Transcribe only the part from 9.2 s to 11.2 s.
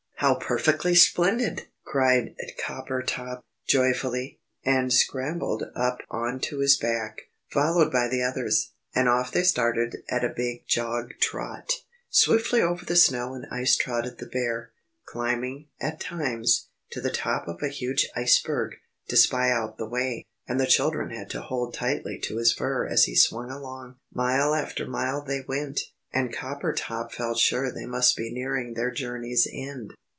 they started at a big jog